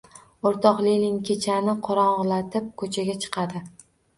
[0.51, 3.63] O’rtoq Lenin kechani qorong‘ilatib, ko‘chaga chiqadi.